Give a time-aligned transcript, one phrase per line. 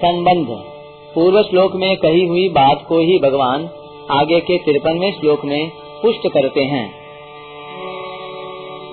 [0.00, 0.64] संबंध।
[1.14, 3.68] पूर्व श्लोक में कही हुई बात को ही भगवान
[4.10, 6.94] आगे के तिरपनवे श्लोक में पुष्ट करते हैं।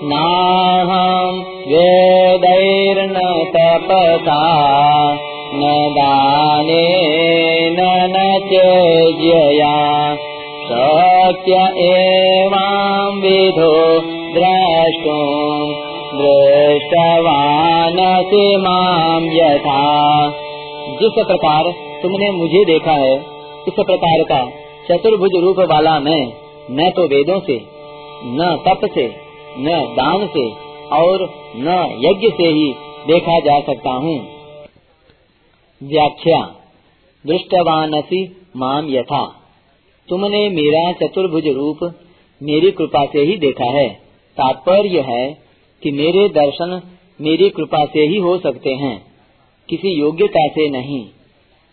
[0.03, 5.19] नाहं वेदैर्न तपसा
[5.53, 10.17] न दानेन न चेज्यया
[10.65, 14.03] शक्य एवां विधो
[14.33, 20.33] द्रष्टुम् दृष्टवानसि माम् यथा।
[20.97, 21.71] जिस प्रकार
[22.01, 23.15] तुमने मुझे देखा है,
[23.67, 24.49] इस प्रकार का
[24.89, 26.33] चतुर्भुज रूप वाला मैं
[26.71, 27.57] न तो वेदों से,
[28.23, 29.07] न तप से,
[29.57, 30.49] न दान से
[30.95, 32.73] और न यज्ञ से ही
[33.07, 34.19] देखा जा सकता हूँ।
[35.83, 36.39] व्याख्या,
[37.25, 39.25] दृष्टवानसी माम यथा।
[40.09, 41.79] तुमने मेरा चतुर्भुज रूप
[42.43, 43.89] मेरी कृपा से ही देखा है।
[44.37, 45.37] तात्पर्य है
[45.83, 46.81] कि मेरे दर्शन
[47.21, 49.06] मेरी कृपा से ही हो सकते हैं।
[49.69, 51.05] किसी योग्यता से नहीं।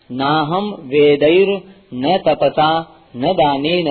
[0.09, 1.49] न हम वेदैर
[1.93, 2.69] न तपसा,
[3.15, 3.83] न दाने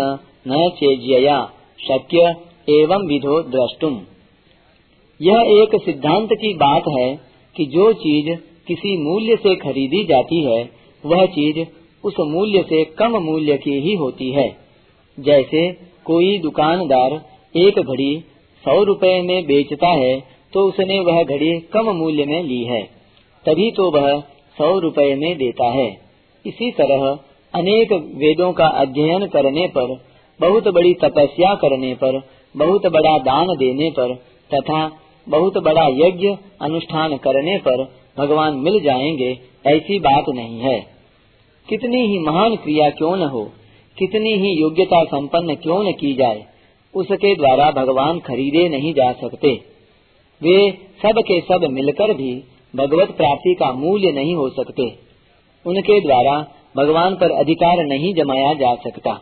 [0.49, 1.39] न चेज्यया,
[1.79, 2.35] शक्य
[2.69, 4.01] एवं विधो द्रष्टुम।
[5.21, 7.15] यह एक सिद्धांत की बात है
[7.57, 8.29] कि जो चीज़
[8.69, 10.71] किसी मूल्य से खरीदी जाती है,
[11.05, 11.59] वह चीज़
[12.05, 14.49] उस मूल्य से कम मूल्य की ही होती है।
[15.19, 15.71] जैसे
[16.05, 17.13] कोई दुकानदार
[17.55, 18.13] एक घड़ी
[18.65, 20.15] सौ रुपए में बेचता है
[20.53, 22.83] तो उसने वह घड़ी कम मूल्य में ली है।
[23.47, 24.21] तभी तो वह
[24.59, 25.89] सौ रुपए में देता है।
[26.47, 27.19] इसी तरह
[27.55, 30.05] अनेक वेदों का अध्ययन करने पर,
[30.41, 32.21] बहुत बड़ी तपस्या करने पर,
[32.57, 34.15] बहुत बड़ा दान देने पर,
[34.55, 36.29] तथा बहुत बड़ा यज्ञ
[36.63, 40.87] अनुष्ठान करने पर भगवान मिल जाएँगे, ऐसी बात नहीं है।
[41.69, 43.45] कितनी ही महान क्रिया क्यों न हो,
[43.99, 46.45] कितनी ही योग्यता संपन्न क्यों न की जाए,
[46.95, 49.61] उसके द्वारा भगवान खरीदे नहीं जा सकते।
[50.43, 50.71] वे
[51.03, 54.87] सब के सब मिलकर भी भगवत प्राप्ति का मूल्य नहीं हो सकते।
[55.67, 56.39] उनके द्वारा
[56.77, 59.13] भगवान पर अधिकार नहीं जमाया जा सकता।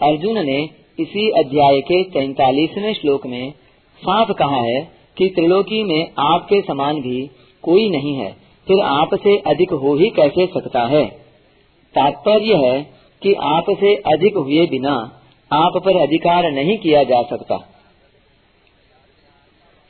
[0.00, 0.58] अर्जुन ने
[0.98, 3.52] इसी अध्याय के तैतालीसवें श्लोक में
[4.02, 4.80] साफ़ कहा है
[5.16, 7.26] कि त्रिलोकी में आपके समान भी
[7.64, 8.30] कोई नहीं है,
[8.66, 11.04] फिर आपसे अधिक हो ही कैसे सकता है?
[11.94, 12.80] तात्पर्य है
[13.22, 14.94] कि आपसे अधिक हुए बिना
[15.50, 17.56] आप पर अधिकार नहीं किया जा सकता।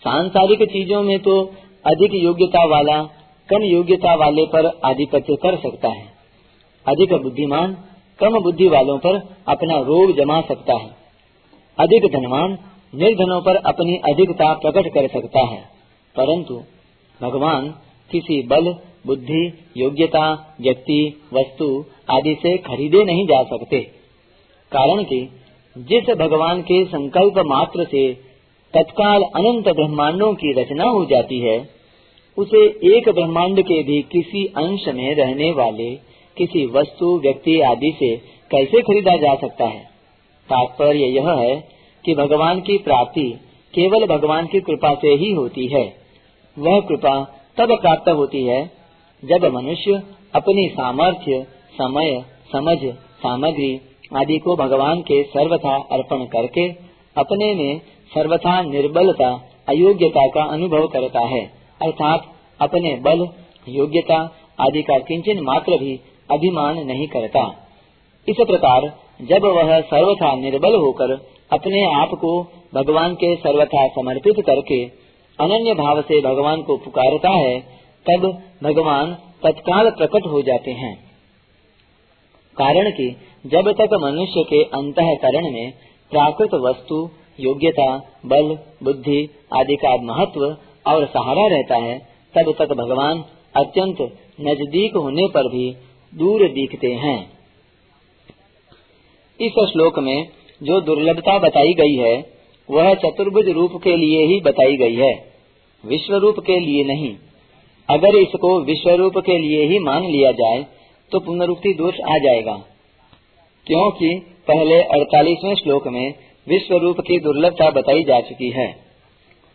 [0.02, 1.34] सांसारिक चीज़ों में तो
[1.86, 3.02] अधिक योग्यता वाला,
[3.50, 6.12] कम योग्यता वाले पर आधिपत्य कर सकता है।
[6.88, 7.76] अधिक बुद्धिमान,
[8.18, 10.90] कम बुद्धि वालों पर अपना रोग जमा सकता है।
[11.78, 12.58] अधिक धनवान,
[12.94, 15.60] निर्धनों पर अपनी अधिकता प्रकट कर सकता है।
[16.16, 16.62] परंतु
[17.22, 17.74] भगवान
[18.10, 23.80] किसी बल, बुद्धि, योग्यता, व्यक्ति, वस्तु आदि से खरीदे नहीं जा सकते।
[24.72, 25.28] कारण कि
[25.78, 28.23] जिस भगवान के संकल्प मात्र से
[28.74, 31.68] तत्काल अनंत ब्रह्मांडों की रचना हो जाती है।
[32.38, 35.94] उसे एक ब्रह्मांड के भी किसी अंश में रहने वाले
[36.36, 38.16] किसी वस्तु, व्यक्ति आदि से
[38.50, 39.80] कैसे खरीदा जा सकता है?
[40.48, 41.68] तात्पर्य यह है
[42.04, 43.40] कि भगवान की प्राप्ति
[43.74, 45.94] केवल भगवान की कृपा से ही होती है।
[46.58, 47.24] वह कृपा
[47.56, 48.70] तब प्राप्त होती है
[49.24, 50.02] जब मनुष्य
[50.34, 53.80] अपनी सामर्थ्य, समय, समझ, सामग्री
[54.16, 56.68] आदि को भगवान के सर्वथा अर्पण करके
[57.16, 59.28] अपने में सर्वथा निर्बलता,
[59.68, 61.44] अयोग्यता का अनुभव करता है।
[61.82, 63.28] अर्थात अपने बल,
[63.68, 64.18] योग्यता
[64.60, 66.00] आदि का किंचन मात्र भी
[66.30, 67.46] अभिमान नहीं करता।
[68.28, 71.12] इस प्रकार जब वह सर्वथा निर्बल होकर
[71.52, 72.42] अपने आप को
[72.74, 74.84] भगवान के सर्वथा समर्पित करके
[75.38, 77.60] अनन्य भाव से भगवान को पुकारता है,
[78.06, 80.94] तब भगवान तत्काल प्रकट हो जाते हैं।
[82.56, 83.16] कारण कि
[83.46, 85.72] जब तक मनुष्य के अंतकरण में
[86.10, 87.86] प्राकृत वस्तु योग्यता,
[88.26, 90.44] बल, बुद्धि आदि का महत्व
[90.86, 91.98] और सहारा रहता है,
[92.34, 93.24] तब तक भगवान
[93.56, 94.00] अत्यंत
[94.40, 95.70] नज़दीक होने पर भी
[96.12, 97.18] दूर दिखते हैं।
[99.40, 100.28] इस श्लोक में
[100.62, 102.14] जो दुर्लभता बताई गई है,
[102.68, 105.12] वह चतुर्भुज रूप के लिए ही बताई गई है
[105.84, 107.14] विश्व रूप के लिए नहीं।
[107.88, 110.64] अगर इसको विश्व रूप के लिए ही मान लिया जाए
[111.12, 112.56] तो पुनरुक्ति दोष आ जाएगा।
[113.66, 114.14] क्योंकि
[114.48, 116.14] पहले अड़तालीसवें श्लोक में
[116.46, 118.68] विश्व रूप की दुर्लभता बताई जा चुकी है।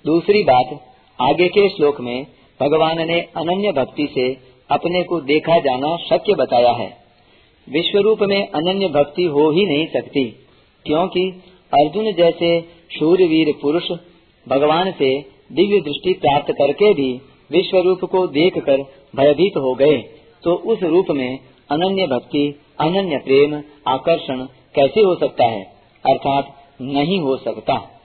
[0.06, 0.70] दूसरी बात,
[1.20, 2.26] आगे के श्लोक में
[2.60, 4.30] भगवान ने अनन्य भक्ति से
[4.70, 6.90] अपने को देखा जाना शक्य बताया है।
[7.68, 10.24] विश्व रूप में अनन्य भक्ति हो ही नहीं सकती,
[10.86, 11.30] क्योंकि
[11.74, 12.60] अर्जुन जैसे
[12.92, 13.90] शूरवीर पुरुष
[14.48, 15.10] भगवान से
[15.54, 17.12] दिव्य दृष्टि प्राप्त करके भी
[17.52, 18.82] विश्व रूप को देखकर
[19.14, 19.98] भयभीत हो गए
[20.44, 21.40] तो उस रूप में
[21.72, 22.44] अनन्य भक्ति,
[22.80, 23.56] अनन्य प्रेम,
[23.88, 24.46] आकर्षण
[24.76, 25.62] कैसे हो सकता है?
[26.04, 27.99] अर्थात नहीं हो सकता।